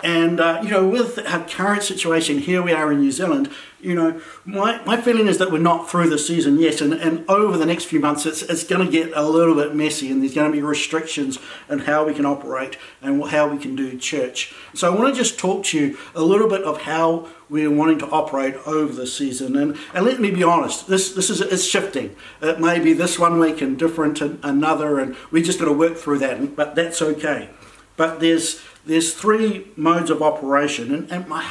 And, 0.00 0.38
uh, 0.38 0.60
you 0.62 0.70
know, 0.70 0.86
with 0.86 1.18
our 1.26 1.44
current 1.46 1.82
situation, 1.82 2.38
here 2.38 2.62
we 2.62 2.72
are 2.72 2.92
in 2.92 3.00
New 3.00 3.10
Zealand, 3.10 3.50
you 3.80 3.94
know, 3.94 4.20
my, 4.44 4.82
my 4.84 5.00
feeling 5.00 5.28
is 5.28 5.38
that 5.38 5.52
we're 5.52 5.58
not 5.58 5.88
through 5.88 6.08
the 6.08 6.18
season 6.18 6.58
yet. 6.58 6.80
And, 6.80 6.92
and 6.92 7.28
over 7.28 7.56
the 7.56 7.66
next 7.66 7.84
few 7.84 8.00
months, 8.00 8.26
it's, 8.26 8.42
it's 8.42 8.64
going 8.64 8.84
to 8.84 8.90
get 8.90 9.12
a 9.14 9.22
little 9.22 9.54
bit 9.54 9.74
messy 9.74 10.10
and 10.10 10.20
there's 10.20 10.34
going 10.34 10.50
to 10.50 10.56
be 10.56 10.62
restrictions 10.62 11.38
on 11.68 11.80
how 11.80 12.04
we 12.04 12.14
can 12.14 12.26
operate 12.26 12.76
and 13.02 13.24
how 13.24 13.48
we 13.48 13.58
can 13.58 13.76
do 13.76 13.96
church. 13.96 14.52
So 14.74 14.92
I 14.92 14.96
want 14.96 15.14
to 15.14 15.20
just 15.20 15.38
talk 15.38 15.64
to 15.66 15.78
you 15.78 15.98
a 16.14 16.22
little 16.22 16.48
bit 16.48 16.62
of 16.62 16.82
how 16.82 17.28
we're 17.48 17.70
wanting 17.70 17.98
to 18.00 18.06
operate 18.08 18.54
over 18.66 18.92
the 18.92 19.06
season. 19.06 19.56
And, 19.56 19.76
and 19.94 20.04
let 20.04 20.20
me 20.20 20.32
be 20.32 20.42
honest, 20.42 20.88
this, 20.88 21.12
this 21.12 21.30
is 21.30 21.40
it's 21.40 21.64
shifting. 21.64 22.16
It 22.42 22.60
may 22.60 22.80
be 22.80 22.92
this 22.92 23.18
one 23.18 23.38
week 23.38 23.60
and 23.62 23.78
different 23.78 24.20
another, 24.20 24.98
and 24.98 25.16
we 25.30 25.42
just 25.42 25.58
got 25.58 25.66
to 25.66 25.72
work 25.72 25.96
through 25.96 26.18
that, 26.18 26.56
but 26.56 26.74
that's 26.74 27.00
okay. 27.00 27.50
But 27.96 28.20
there's 28.20 28.60
there's 28.86 29.14
three 29.14 29.66
modes 29.76 30.10
of 30.10 30.22
operation, 30.22 30.94
and, 30.94 31.10
and 31.10 31.28
my 31.28 31.42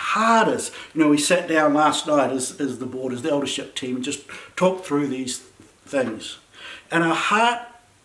is, 0.47 0.71
you 0.93 1.01
know, 1.01 1.09
we 1.09 1.17
sat 1.17 1.47
down 1.47 1.73
last 1.73 2.07
night 2.07 2.31
as, 2.31 2.59
as 2.59 2.79
the 2.79 2.85
board, 2.85 3.13
as 3.13 3.21
the 3.21 3.29
eldership 3.29 3.75
team, 3.75 3.95
and 3.95 4.03
just 4.03 4.25
talked 4.55 4.85
through 4.85 5.07
these 5.07 5.39
things. 5.85 6.39
And 6.91 7.03
our 7.03 7.15
heart 7.15 7.59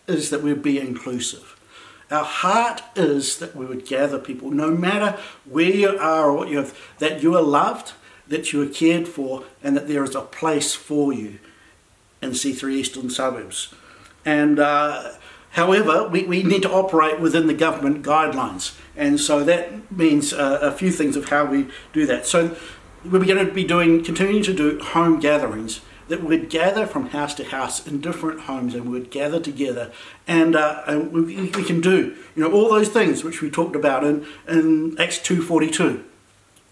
is 0.07 0.29
that 0.29 0.43
we'd 0.43 0.61
be 0.61 0.79
inclusive. 0.79 1.59
Our 2.11 2.23
heart 2.23 2.83
is 2.95 3.37
that 3.39 3.55
we 3.55 3.65
would 3.65 3.87
gather 3.87 4.19
people, 4.19 4.51
no 4.51 4.69
matter 4.69 5.17
where 5.45 5.71
you 5.71 5.97
are 5.97 6.29
or 6.29 6.37
what 6.37 6.49
you 6.49 6.57
have, 6.57 6.77
that 6.99 7.23
you 7.23 7.35
are 7.35 7.41
loved, 7.41 7.93
that 8.27 8.53
you 8.53 8.61
are 8.61 8.67
cared 8.67 9.07
for, 9.07 9.45
and 9.63 9.75
that 9.75 9.87
there 9.87 10.03
is 10.03 10.15
a 10.15 10.21
place 10.21 10.75
for 10.75 11.11
you 11.13 11.39
in 12.21 12.31
C3 12.31 12.71
Eastern 12.73 13.09
Suburbs. 13.09 13.73
And 14.25 14.59
uh, 14.59 15.13
however, 15.53 16.07
we, 16.07 16.23
we 16.23 16.43
need 16.43 16.61
to 16.63 16.71
operate 16.71 17.19
within 17.19 17.47
the 17.47 17.53
government 17.53 18.03
guidelines. 18.03 18.77
And 18.95 19.19
so 19.19 19.43
that 19.43 19.91
means 19.91 20.33
uh, 20.33 20.59
a 20.61 20.71
few 20.71 20.91
things 20.91 21.15
of 21.15 21.29
how 21.29 21.45
we 21.45 21.67
do 21.93 22.05
that. 22.05 22.27
So 22.27 22.55
we're 23.03 23.25
going 23.25 23.45
to 23.45 23.51
be 23.51 23.63
doing, 23.63 24.03
continuing 24.03 24.43
to 24.43 24.53
do 24.53 24.79
home 24.79 25.19
gatherings 25.19 25.81
that 26.09 26.23
we'd 26.23 26.49
gather 26.49 26.85
from 26.85 27.07
house 27.07 27.33
to 27.35 27.45
house 27.45 27.87
in 27.87 28.01
different 28.01 28.41
homes 28.41 28.75
and 28.75 28.91
we'd 28.91 29.09
gather 29.09 29.39
together 29.39 29.91
and, 30.27 30.55
uh, 30.55 30.83
and 30.85 31.11
we, 31.11 31.49
we, 31.49 31.63
can 31.63 31.79
do 31.79 32.15
you 32.35 32.43
know 32.43 32.51
all 32.51 32.69
those 32.69 32.89
things 32.89 33.23
which 33.23 33.41
we 33.41 33.49
talked 33.49 33.73
about 33.73 34.03
in, 34.03 34.25
in 34.45 34.99
acts 34.99 35.17
2.42 35.19 36.03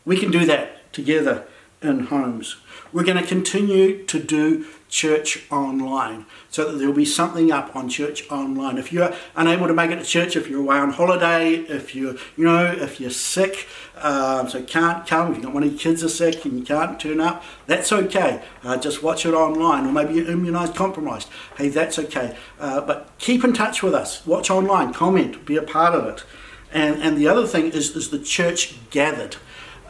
we 0.03 0.17
can 0.17 0.31
do 0.31 0.45
that 0.45 0.91
together 0.91 1.45
in 1.81 2.07
homes. 2.07 2.57
We're 2.93 3.03
going 3.03 3.17
to 3.17 3.27
continue 3.27 4.03
to 4.05 4.19
do 4.19 4.65
church 4.91 5.41
online 5.49 6.25
so 6.49 6.69
that 6.69 6.77
there'll 6.77 6.93
be 6.93 7.05
something 7.05 7.49
up 7.49 7.73
on 7.75 7.87
church 7.87 8.29
online. 8.29 8.77
If 8.77 8.91
you're 8.91 9.13
unable 9.37 9.67
to 9.67 9.73
make 9.73 9.89
it 9.89 9.95
to 9.95 10.03
church 10.03 10.35
if 10.35 10.49
you're 10.49 10.59
away 10.59 10.77
on 10.77 10.91
holiday 10.91 11.55
if 11.55 11.95
you're 11.95 12.15
you 12.35 12.43
know 12.43 12.65
if 12.65 12.99
you're 12.99 13.09
sick 13.09 13.67
um, 13.95 14.49
so 14.49 14.61
can't 14.63 15.07
come. 15.07 15.31
If 15.31 15.37
you've 15.37 15.45
got 15.45 15.53
one 15.53 15.63
your 15.63 15.79
kids 15.79 16.03
are 16.03 16.09
sick 16.09 16.43
and 16.43 16.59
you 16.59 16.65
can't 16.65 16.99
turn 16.99 17.21
up 17.21 17.41
that's 17.67 17.91
okay. 17.91 18.43
Uh, 18.63 18.77
just 18.77 19.01
watch 19.01 19.25
it 19.25 19.33
online. 19.33 19.85
Or 19.87 19.93
maybe 19.93 20.15
you're 20.15 20.29
immunized 20.29 20.75
compromised. 20.75 21.29
Hey 21.55 21.69
that's 21.69 21.97
okay. 21.97 22.35
Uh, 22.59 22.81
but 22.81 23.09
keep 23.17 23.45
in 23.45 23.53
touch 23.53 23.81
with 23.81 23.93
us. 23.93 24.27
Watch 24.27 24.51
online. 24.51 24.93
Comment. 24.93 25.43
Be 25.45 25.55
a 25.55 25.63
part 25.63 25.95
of 25.95 26.05
it. 26.05 26.25
And 26.73 27.01
and 27.01 27.17
the 27.17 27.29
other 27.29 27.47
thing 27.47 27.71
is 27.71 27.95
is 27.95 28.09
the 28.09 28.19
church 28.19 28.75
gathered 28.89 29.37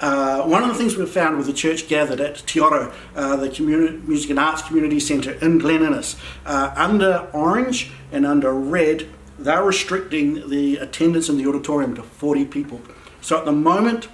uh, 0.01 0.41
one 0.41 0.63
of 0.63 0.69
the 0.69 0.75
things 0.75 0.97
we've 0.97 1.09
found 1.09 1.37
with 1.37 1.45
the 1.45 1.53
church 1.53 1.87
gathered 1.87 2.19
at 2.19 2.37
Te 2.47 2.59
Oro, 2.59 2.91
uh, 3.15 3.35
the 3.35 3.49
community, 3.49 3.97
Music 4.05 4.31
and 4.31 4.39
Arts 4.39 4.63
Community 4.63 4.99
Centre 4.99 5.33
in 5.33 5.59
Glen 5.59 5.83
Innes, 5.83 6.15
uh, 6.45 6.73
under 6.75 7.29
orange 7.33 7.91
and 8.11 8.25
under 8.25 8.51
red, 8.51 9.07
they're 9.37 9.63
restricting 9.63 10.49
the 10.49 10.77
attendance 10.77 11.29
in 11.29 11.37
the 11.37 11.47
auditorium 11.47 11.95
to 11.95 12.03
40 12.03 12.45
people. 12.45 12.81
So 13.21 13.37
at 13.37 13.45
the 13.45 13.51
moment, 13.51 14.07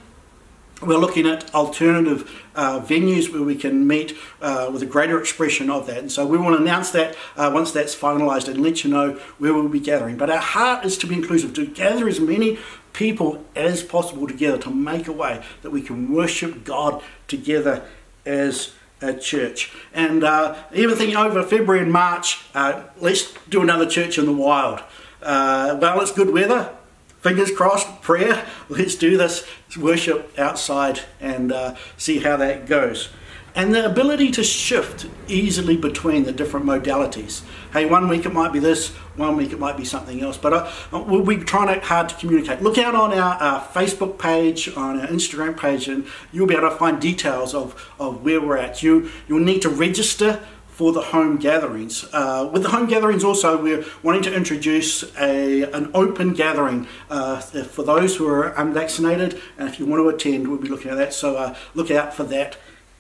we're 0.82 0.98
looking 0.98 1.25
at 1.25 1.53
alternative 1.56 2.46
uh, 2.56 2.79
venues 2.82 3.32
where 3.34 3.41
we 3.41 3.56
can 3.56 3.88
meet 3.88 4.15
uh, 4.41 4.70
with 4.72 4.84
a 4.84 4.86
greater 4.86 5.20
expression 5.20 5.70
of 5.70 5.88
that. 5.88 5.98
And 5.98 6.12
so 6.12 6.25
we 6.25 6.38
to 6.38 6.62
announce 6.62 6.91
that 6.91 7.15
uh, 7.36 7.50
once 7.53 7.72
that's 7.72 7.96
finalised 7.96 8.48
and 8.48 8.62
let 8.62 8.84
you 8.84 8.91
know 8.91 9.13
where 9.39 9.53
we'll 9.53 9.70
be 9.70 9.79
gathering. 9.79 10.17
But 10.17 10.29
our 10.29 10.38
heart 10.38 10.86
is 10.86 10.98
to 11.00 11.08
be 11.08 11.15
inclusive, 11.15 11.53
to 11.56 11.65
gather 11.65 12.08
as 12.08 12.20
many 12.20 12.60
people 12.98 13.46
as 13.56 13.84
possible 13.84 14.27
together 14.27 14.58
to 14.58 14.72
make 14.72 15.08
a 15.08 15.12
way 15.12 15.44
that 15.62 15.70
we 15.70 15.84
can 15.84 16.12
worship 16.12 16.63
God 16.63 17.04
together 17.27 17.84
as 18.25 18.74
a 19.01 19.13
church. 19.13 19.72
And 19.94 20.24
uh, 20.24 20.56
even 20.74 20.98
thinking 20.98 21.16
over 21.16 21.44
February 21.44 21.84
and 21.84 21.92
March, 21.94 22.44
uh, 22.56 22.86
let's 23.00 23.36
do 23.48 23.62
another 23.62 23.86
church 23.86 24.18
in 24.18 24.25
the 24.25 24.34
wild. 24.34 24.80
Uh, 25.22 25.77
well, 25.80 26.01
it's 26.01 26.12
good 26.12 26.34
weather. 26.34 26.74
Fingers 27.22 27.51
crossed, 27.51 28.01
prayer. 28.01 28.48
Let's 28.70 28.96
do 28.96 29.18
this 29.18 29.46
worship 29.77 30.38
outside 30.38 31.01
and 31.20 31.51
uh, 31.51 31.75
see 31.98 32.20
how 32.20 32.38
that 32.38 32.68
goes 32.68 33.10
and 33.58 33.74
the 33.74 33.84
ability 33.84 34.30
to 34.30 34.44
shift 34.44 35.08
easily 35.28 35.76
between 35.76 36.24
the 36.24 36.32
different 36.32 36.64
modalities. 36.68 37.42
Hey, 37.74 37.88
one 37.88 38.08
week 38.08 38.24
it 38.28 38.32
might 38.32 38.54
be 38.54 38.60
this, 38.60 38.90
one 39.16 39.36
week 39.36 39.52
it 39.52 39.58
might 39.58 39.76
be 39.76 39.84
something 39.84 40.22
else, 40.22 40.38
but 40.38 40.54
uh, 40.54 40.72
we'll 40.92 41.26
be 41.26 41.38
trying 41.38 41.82
hard 41.82 42.08
to 42.10 42.16
communicate. 42.16 42.62
Look 42.62 42.78
out 42.78 42.94
on 42.94 43.14
our, 43.14 43.34
our, 43.34 43.62
Facebook 43.62 44.20
page, 44.20 44.70
on 44.78 45.02
our 45.02 45.08
Instagram 45.08 45.60
page, 45.60 45.88
and 45.88 46.06
you'll 46.32 46.46
be 46.46 46.56
able 46.56 46.70
to 46.70 46.76
find 46.76 47.02
details 47.02 47.56
of, 47.56 47.92
of 48.00 48.24
where 48.24 48.40
we're 48.40 48.58
at. 48.58 48.84
You, 48.84 49.10
you'll 49.28 49.40
need 49.40 49.64
to 49.64 49.70
register 49.70 50.46
for 50.68 50.92
the 50.94 51.02
home 51.02 51.38
gatherings. 51.38 52.06
Uh, 52.14 52.48
with 52.54 52.62
the 52.62 52.70
home 52.70 52.86
gatherings 52.86 53.24
also, 53.24 53.60
we're 53.60 53.84
wanting 54.04 54.22
to 54.22 54.36
introduce 54.36 55.04
a, 55.18 55.64
an 55.72 55.90
open 55.96 56.34
gathering 56.34 56.86
uh, 57.10 57.40
for 57.40 57.82
those 57.82 58.18
who 58.18 58.28
are 58.28 58.50
unvaccinated, 58.50 59.42
and 59.58 59.68
if 59.68 59.80
you 59.80 59.88
want 59.88 60.00
to 60.00 60.10
attend, 60.10 60.48
we'll 60.48 60.60
be 60.60 60.70
looking 60.70 60.92
at 60.92 60.98
that, 60.98 61.12
so 61.12 61.38
uh, 61.38 61.56
look 61.74 61.90
out 61.90 62.14
for 62.14 62.24
that 62.26 62.56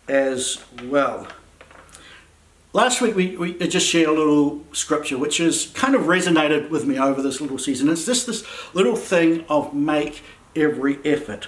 as 0.07 0.63
well. 0.83 1.27
Last 2.73 3.01
week 3.01 3.15
we, 3.15 3.35
we 3.37 3.53
just 3.67 3.87
shared 3.87 4.09
a 4.09 4.11
little 4.11 4.63
scripture 4.71 5.17
which 5.17 5.37
has 5.37 5.67
kind 5.73 5.95
of 5.95 6.03
resonated 6.03 6.69
with 6.69 6.85
me 6.85 6.99
over 6.99 7.21
this 7.21 7.41
little 7.41 7.57
season. 7.57 7.89
It's 7.89 8.05
just 8.05 8.27
this 8.27 8.45
little 8.73 8.95
thing 8.95 9.45
of 9.49 9.73
make 9.73 10.21
every 10.55 10.99
effort. 11.05 11.47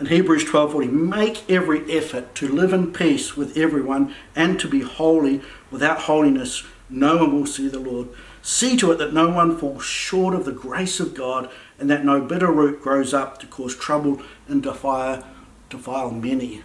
In 0.00 0.06
Hebrews 0.06 0.44
12:40, 0.44 0.90
make 0.90 1.48
every 1.50 1.90
effort 1.92 2.34
to 2.36 2.48
live 2.48 2.72
in 2.72 2.92
peace 2.92 3.36
with 3.36 3.56
everyone 3.56 4.14
and 4.34 4.58
to 4.60 4.68
be 4.68 4.80
holy. 4.80 5.42
Without 5.70 6.00
holiness, 6.00 6.64
no 6.88 7.18
one 7.18 7.34
will 7.34 7.46
see 7.46 7.68
the 7.68 7.78
Lord. 7.78 8.08
See 8.40 8.76
to 8.78 8.92
it 8.92 8.98
that 8.98 9.12
no 9.12 9.28
one 9.30 9.56
falls 9.56 9.84
short 9.84 10.34
of 10.34 10.44
the 10.44 10.52
grace 10.52 10.98
of 10.98 11.14
God 11.14 11.50
and 11.78 11.88
that 11.90 12.04
no 12.04 12.20
bitter 12.20 12.50
root 12.50 12.82
grows 12.82 13.14
up 13.14 13.38
to 13.40 13.46
cause 13.46 13.76
trouble 13.76 14.20
and 14.48 14.62
defile, 14.62 15.24
defile 15.70 16.10
many. 16.10 16.62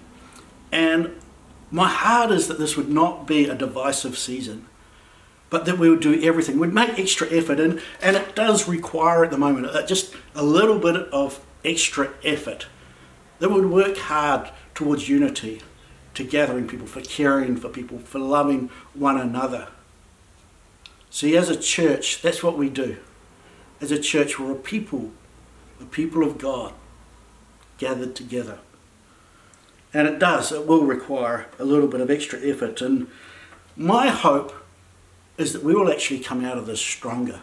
And 0.72 1.12
my 1.72 1.88
heart 1.88 2.32
is 2.32 2.48
that 2.48 2.60
this 2.60 2.78
would 2.78 2.90
not 2.90 3.28
be 3.28 3.46
a 3.46 3.56
divisive 3.56 4.18
season, 4.18 4.66
but 5.50 5.66
that 5.66 5.78
we 5.78 5.90
would 5.90 6.00
do 6.00 6.22
everything. 6.24 6.60
We'd 6.60 6.74
make 6.74 6.98
extra 6.98 7.28
effort, 7.32 7.60
and, 7.60 7.82
and 8.02 8.16
it 8.16 8.36
does 8.36 8.68
require 8.68 9.24
at 9.24 9.32
the 9.32 9.38
moment 9.38 9.68
uh, 9.68 9.86
just 9.86 10.14
a 10.36 10.44
little 10.44 10.80
bit 10.80 10.96
of 10.96 11.44
extra 11.66 12.12
effort. 12.24 12.68
That 13.40 13.52
would 13.52 13.70
work 13.70 13.98
hard 13.98 14.50
towards 14.74 15.10
unity, 15.10 15.62
to 16.14 16.24
gathering 16.24 16.68
people, 16.68 16.88
for 16.88 17.02
caring 17.02 17.58
for 17.58 17.70
people, 17.70 18.00
for 18.00 18.20
loving 18.20 18.70
one 18.94 19.20
another. 19.20 19.68
See, 21.10 21.38
as 21.38 21.50
a 21.50 21.56
church, 21.56 22.22
that's 22.22 22.44
what 22.44 22.58
we 22.58 22.70
do. 22.70 22.98
As 23.80 23.92
a 23.92 24.00
church, 24.00 24.40
we're 24.40 24.54
a 24.54 24.56
people, 24.56 25.12
a 25.80 25.86
people 25.86 26.24
of 26.24 26.38
God, 26.38 26.74
gathered 27.78 28.16
together. 28.16 28.60
And 29.94 30.08
it 30.08 30.20
does, 30.20 30.52
it 30.52 30.68
will 30.68 30.84
require 30.84 31.48
a 31.58 31.66
little 31.66 31.88
bit 31.88 32.02
of 32.02 32.12
extra 32.12 32.40
effort. 32.40 32.82
And 32.82 33.08
my 33.76 34.10
hope 34.10 34.54
is 35.38 35.54
that 35.54 35.64
we 35.64 35.74
will 35.74 35.92
actually 35.92 36.20
come 36.20 36.44
out 36.44 36.58
of 36.58 36.66
this 36.66 36.82
stronger. 36.82 37.40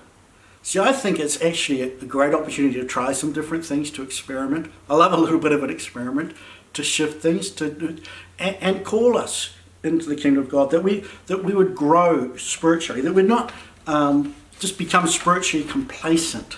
See, 0.62 0.78
I 0.78 0.92
think 0.92 1.18
it's 1.18 1.42
actually 1.42 1.82
a 1.82 1.90
great 1.90 2.32
opportunity 2.32 2.80
to 2.80 2.86
try 2.86 3.12
some 3.12 3.32
different 3.32 3.64
things, 3.66 3.90
to 3.92 4.02
experiment. 4.02 4.72
I 4.88 4.94
love 4.94 5.12
a 5.12 5.16
little 5.16 5.38
bit 5.38 5.52
of 5.52 5.62
an 5.62 5.70
experiment, 5.70 6.34
to 6.72 6.82
shift 6.82 7.20
things, 7.20 7.50
to 7.50 7.98
and, 8.38 8.56
and 8.60 8.84
call 8.84 9.18
us 9.18 9.54
into 9.82 10.08
the 10.08 10.16
kingdom 10.16 10.42
of 10.42 10.48
God. 10.48 10.70
That 10.70 10.82
we 10.82 11.04
that 11.26 11.44
we 11.44 11.52
would 11.52 11.74
grow 11.74 12.34
spiritually. 12.36 13.02
That 13.02 13.12
we're 13.12 13.26
not 13.26 13.52
um, 13.86 14.34
just 14.58 14.78
become 14.78 15.06
spiritually 15.06 15.66
complacent. 15.66 16.56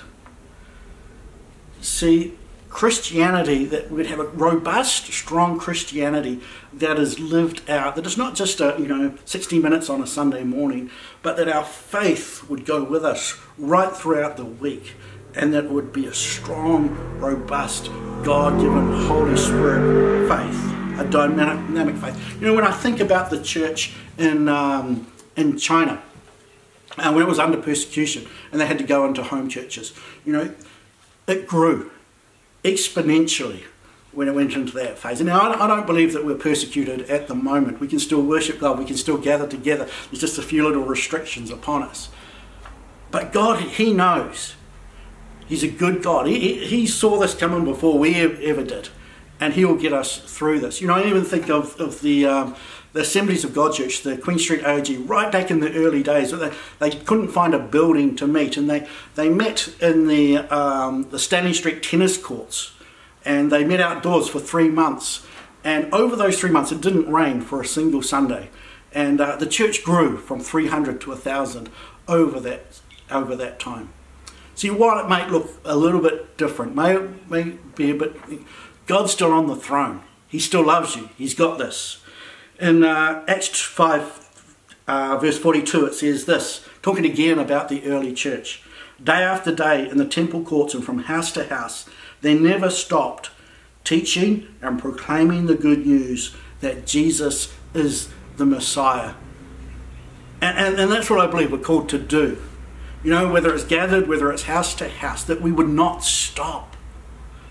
See, 1.80 2.38
Christianity, 2.76 3.64
that 3.64 3.90
we'd 3.90 4.04
have 4.04 4.20
a 4.20 4.24
robust, 4.24 5.06
strong 5.06 5.58
Christianity 5.58 6.42
that 6.74 6.98
is 6.98 7.18
lived 7.18 7.70
out, 7.70 7.96
that 7.96 8.04
is 8.04 8.18
not 8.18 8.34
just 8.34 8.60
a, 8.60 8.76
you 8.78 8.86
know, 8.86 9.14
60 9.24 9.58
minutes 9.60 9.88
on 9.88 10.02
a 10.02 10.06
Sunday 10.06 10.44
morning, 10.44 10.90
but 11.22 11.38
that 11.38 11.48
our 11.48 11.64
faith 11.64 12.44
would 12.50 12.66
go 12.66 12.84
with 12.84 13.02
us 13.02 13.40
right 13.56 13.90
throughout 13.96 14.36
the 14.36 14.44
week 14.44 14.92
and 15.34 15.54
that 15.54 15.70
would 15.70 15.90
be 15.90 16.04
a 16.04 16.12
strong, 16.12 16.90
robust, 17.18 17.86
God 18.22 18.60
given 18.60 18.92
Holy 19.06 19.38
Spirit 19.38 20.28
faith, 20.28 21.00
a 21.00 21.08
dynamic 21.10 21.96
faith. 21.96 22.42
You 22.42 22.48
know, 22.48 22.54
when 22.54 22.66
I 22.66 22.72
think 22.72 23.00
about 23.00 23.30
the 23.30 23.42
church 23.42 23.94
in, 24.18 24.50
um, 24.50 25.10
in 25.34 25.56
China, 25.56 26.02
uh, 26.98 27.10
when 27.10 27.22
it 27.22 27.26
was 27.26 27.38
under 27.38 27.56
persecution 27.56 28.26
and 28.52 28.60
they 28.60 28.66
had 28.66 28.76
to 28.76 28.84
go 28.84 29.06
into 29.06 29.22
home 29.22 29.48
churches, 29.48 29.94
you 30.26 30.34
know, 30.34 30.54
it 31.26 31.46
grew 31.46 31.90
exponentially 32.66 33.62
when 34.12 34.28
it 34.28 34.34
went 34.34 34.54
into 34.54 34.72
that 34.72 34.98
phase. 34.98 35.20
And 35.20 35.28
now 35.28 35.52
I 35.52 35.66
don't 35.66 35.86
believe 35.86 36.12
that 36.14 36.24
we're 36.24 36.36
persecuted 36.36 37.02
at 37.10 37.28
the 37.28 37.34
moment. 37.34 37.80
We 37.80 37.86
can 37.86 38.00
still 38.00 38.22
worship 38.22 38.58
God, 38.58 38.78
we 38.78 38.84
can 38.84 38.96
still 38.96 39.18
gather 39.18 39.46
together. 39.46 39.88
There's 40.10 40.20
just 40.20 40.38
a 40.38 40.42
few 40.42 40.66
little 40.66 40.84
restrictions 40.84 41.50
upon 41.50 41.82
us. 41.82 42.08
But 43.10 43.32
God, 43.32 43.60
He 43.60 43.92
knows. 43.92 44.54
He's 45.46 45.62
a 45.62 45.68
good 45.68 46.02
God. 46.02 46.26
He, 46.26 46.66
he 46.66 46.86
saw 46.86 47.18
this 47.18 47.34
coming 47.34 47.64
before 47.64 47.98
we 47.98 48.14
ever 48.14 48.64
did. 48.64 48.88
And 49.40 49.54
He 49.54 49.64
will 49.64 49.76
get 49.76 49.92
us 49.92 50.18
through 50.18 50.60
this. 50.60 50.80
You 50.80 50.86
know, 50.86 50.94
I 50.94 51.06
even 51.06 51.24
think 51.24 51.50
of, 51.50 51.78
of 51.80 52.00
the. 52.00 52.26
Um, 52.26 52.56
the 52.96 53.02
Assemblies 53.02 53.44
of 53.44 53.52
God 53.52 53.74
Church, 53.74 54.00
the 54.02 54.16
Queen 54.16 54.38
Street 54.38 54.62
AOG, 54.62 55.06
right 55.06 55.30
back 55.30 55.50
in 55.50 55.60
the 55.60 55.70
early 55.74 56.02
days, 56.02 56.30
they, 56.30 56.50
they 56.78 56.90
couldn't 56.90 57.28
find 57.28 57.52
a 57.52 57.58
building 57.58 58.16
to 58.16 58.26
meet, 58.26 58.56
and 58.56 58.70
they, 58.70 58.88
they 59.16 59.28
met 59.28 59.68
in 59.82 60.08
the, 60.08 60.38
um, 60.38 61.06
the 61.10 61.18
Stanley 61.18 61.52
Street 61.52 61.82
tennis 61.82 62.16
courts, 62.16 62.72
and 63.22 63.52
they 63.52 63.64
met 63.64 63.80
outdoors 63.80 64.28
for 64.28 64.40
three 64.40 64.70
months. 64.70 65.26
And 65.62 65.92
over 65.92 66.16
those 66.16 66.40
three 66.40 66.50
months, 66.50 66.72
it 66.72 66.80
didn't 66.80 67.12
rain 67.12 67.42
for 67.42 67.60
a 67.60 67.66
single 67.66 68.00
Sunday, 68.00 68.48
and 68.92 69.20
uh, 69.20 69.36
the 69.36 69.46
church 69.46 69.84
grew 69.84 70.16
from 70.16 70.40
300 70.40 70.98
to 71.02 71.10
1,000 71.10 71.68
over 72.08 72.40
that 72.40 72.80
over 73.10 73.36
that 73.36 73.60
time. 73.60 73.92
See, 74.54 74.70
while 74.70 74.98
it 75.04 75.08
may 75.08 75.28
look 75.28 75.50
a 75.66 75.76
little 75.76 76.00
bit 76.00 76.38
different, 76.38 76.74
may, 76.74 76.96
may 77.28 77.58
be 77.74 77.90
a 77.90 77.94
bit, 77.94 78.16
God's 78.86 79.12
still 79.12 79.32
on 79.32 79.48
the 79.48 79.56
throne. 79.56 80.02
He 80.28 80.38
still 80.38 80.64
loves 80.64 80.96
you. 80.96 81.10
He's 81.18 81.34
got 81.34 81.58
this. 81.58 82.02
In 82.60 82.84
uh, 82.84 83.24
Acts 83.28 83.60
5, 83.60 84.44
uh, 84.86 85.18
verse 85.18 85.38
42, 85.38 85.86
it 85.86 85.94
says 85.94 86.24
this, 86.24 86.66
talking 86.82 87.04
again 87.04 87.38
about 87.38 87.68
the 87.68 87.84
early 87.84 88.12
church. 88.12 88.62
Day 89.02 89.22
after 89.22 89.54
day 89.54 89.88
in 89.88 89.98
the 89.98 90.06
temple 90.06 90.42
courts 90.42 90.72
and 90.72 90.84
from 90.84 91.00
house 91.00 91.32
to 91.32 91.44
house, 91.44 91.88
they 92.22 92.34
never 92.34 92.70
stopped 92.70 93.30
teaching 93.84 94.48
and 94.62 94.78
proclaiming 94.78 95.46
the 95.46 95.54
good 95.54 95.86
news 95.86 96.34
that 96.60 96.86
Jesus 96.86 97.52
is 97.74 98.08
the 98.36 98.46
Messiah. 98.46 99.14
And, 100.40 100.58
and, 100.58 100.80
and 100.80 100.92
that's 100.92 101.10
what 101.10 101.20
I 101.20 101.26
believe 101.26 101.52
we're 101.52 101.58
called 101.58 101.88
to 101.90 101.98
do. 101.98 102.42
You 103.02 103.10
know, 103.10 103.30
whether 103.30 103.54
it's 103.54 103.64
gathered, 103.64 104.08
whether 104.08 104.32
it's 104.32 104.44
house 104.44 104.74
to 104.76 104.88
house, 104.88 105.24
that 105.24 105.40
we 105.40 105.52
would 105.52 105.68
not 105.68 106.02
stop 106.02 106.75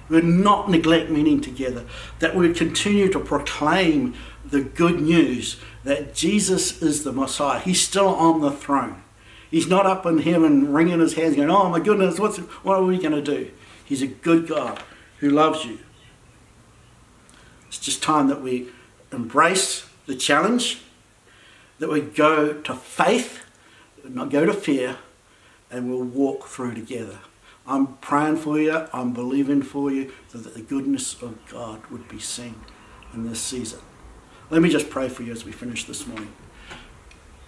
We 0.10 0.18
would 0.18 0.26
not 0.26 0.70
neglect 0.70 1.10
meeting 1.10 1.42
together, 1.42 1.86
that 2.20 2.36
we 2.36 2.54
continue 2.54 3.10
to 3.12 3.20
proclaim 3.20 4.14
the 4.46 4.62
good 4.62 5.02
news 5.02 5.58
that 5.84 6.14
Jesus 6.14 6.82
is 6.82 7.04
the 7.04 7.12
Messiah. 7.12 7.60
He's 7.60 7.82
still 7.82 8.10
on 8.10 8.42
the 8.42 8.52
throne. 8.52 9.02
He's 9.50 9.68
not 9.68 9.86
up 9.86 10.06
in 10.06 10.20
heaven 10.20 10.72
wringing 10.74 11.00
his 11.00 11.14
hands 11.14 11.36
going, 11.36 11.50
oh 11.50 11.70
my 11.70 11.80
goodness, 11.80 12.20
what's, 12.20 12.38
what 12.38 12.78
are 12.78 12.84
we 12.84 12.98
going 12.98 13.14
to 13.14 13.22
do? 13.22 13.52
He's 13.84 14.02
a 14.02 14.08
good 14.08 14.48
God 14.48 14.82
who 15.20 15.30
loves 15.30 15.66
you. 15.66 15.80
It's 17.68 17.80
just 17.80 18.04
time 18.04 18.28
that 18.28 18.42
we 18.42 18.68
embrace 19.12 19.88
the 20.06 20.16
challenge, 20.16 20.82
that 21.80 21.90
we 21.90 22.02
go 22.02 22.54
to 22.54 22.74
faith, 22.74 23.44
not 24.04 24.30
go 24.30 24.46
to 24.46 24.54
fear, 24.54 24.98
and 25.72 25.90
we'll 25.90 26.04
walk 26.04 26.48
through 26.48 26.74
together. 26.74 27.20
I'm 27.68 27.98
praying 27.98 28.38
for 28.38 28.60
you, 28.60 28.88
I'm 28.94 29.14
believing 29.14 29.62
for 29.62 29.92
you, 29.92 30.12
so 30.28 30.38
that 30.38 30.54
the 30.54 30.62
goodness 30.62 31.22
of 31.22 31.38
God 31.50 31.86
would 31.88 32.08
be 32.08 32.20
seen 32.20 32.56
in 33.14 33.28
this 33.28 33.42
season. 33.42 33.80
Let 34.50 34.62
me 34.62 34.70
just 34.70 34.90
pray 34.90 35.10
for 35.10 35.24
you 35.24 35.32
as 35.32 35.44
we 35.44 35.52
finish 35.52 35.86
this 35.86 36.06
morning. 36.06 36.32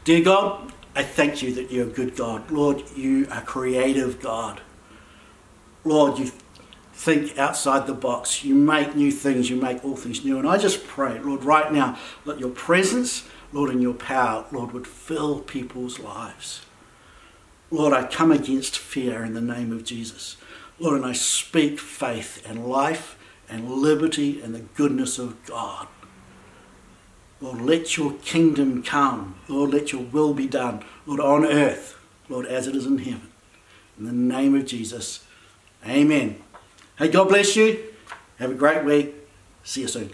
Dear 0.04 0.24
God, 0.24 0.74
I 0.96 1.04
thank 1.04 1.44
you 1.44 1.54
that 1.54 1.72
you're 1.72 1.88
a 1.88 1.92
good 1.92 2.16
God. 2.16 2.50
Lord, 2.50 2.84
you 2.96 3.28
are 3.30 3.42
creative 3.42 4.20
God. 4.20 4.62
Lord, 5.84 6.18
you 6.18 6.32
think 6.94 7.38
outside 7.38 7.86
the 7.86 7.94
box. 7.94 8.44
You 8.44 8.56
make 8.56 8.96
new 8.96 9.12
things. 9.12 9.50
You 9.50 9.58
make 9.58 9.86
all 9.86 9.96
things 9.96 10.26
new. 10.26 10.40
And 10.40 10.48
I 10.48 10.58
just 10.58 10.88
pray, 10.88 11.20
Lord, 11.20 11.44
right 11.44 11.72
now, 11.72 12.00
let 12.26 12.40
your 12.40 12.50
presence, 12.50 13.28
Lord, 13.54 13.70
and 13.70 13.82
your 13.82 13.94
power, 13.94 14.46
Lord, 14.52 14.72
would 14.72 14.88
fill 14.88 15.42
people's 15.42 16.00
lives. 16.00 16.66
Lord, 17.70 17.94
I 17.94 18.06
come 18.08 18.32
against 18.32 18.78
fear 18.78 19.24
in 19.24 19.34
the 19.34 19.42
name 19.42 19.72
of 19.72 19.84
Jesus. 19.84 20.38
Lord, 20.80 20.98
and 20.98 21.06
I 21.06 21.14
speak 21.14 21.80
faith 21.80 22.44
and 22.48 22.68
life 22.68 23.18
and 23.50 23.70
liberty 23.70 24.42
and 24.42 24.54
the 24.54 24.60
goodness 24.60 25.20
of 25.20 25.44
God. 25.46 25.88
Lord, 27.42 27.62
let 27.62 27.98
your 27.98 28.14
kingdom 28.14 28.84
come. 28.84 29.36
Lord, 29.48 29.72
let 29.72 29.92
your 29.92 30.02
will 30.02 30.34
be 30.34 30.48
done. 30.48 30.84
Lord, 31.06 31.20
on 31.20 31.46
earth, 31.46 31.98
Lord, 32.30 32.46
as 32.46 32.68
it 32.68 32.76
is 32.76 32.86
in 32.86 33.00
heaven. 33.00 33.32
In 34.00 34.06
the 34.06 34.12
name 34.12 34.56
of 34.56 34.66
Jesus, 34.66 35.26
amen. 35.86 36.42
Hey, 36.98 37.10
God 37.10 37.30
bless 37.30 37.56
you. 37.56 37.84
Have 38.38 38.52
a 38.52 38.56
great 38.56 38.84
week. 38.84 39.14
See 39.64 39.82
you 39.82 39.88
soon. 39.88 40.12